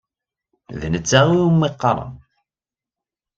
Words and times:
D 0.79 0.81
netta 0.93 1.19
iwumi 1.33 1.69
qqaren. 1.73 2.13